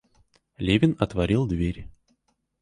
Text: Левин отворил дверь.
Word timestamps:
Левин 0.57 0.95
отворил 0.97 1.45
дверь. 1.45 1.87